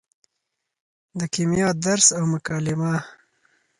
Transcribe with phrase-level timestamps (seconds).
[1.19, 2.93] د کیمیا درس او مکالمه